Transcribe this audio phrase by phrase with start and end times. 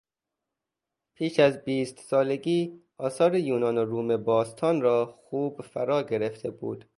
[1.13, 6.85] پیش از بیست سالگی آثار یونان و روم باستان را خوب فرا گرفته بود.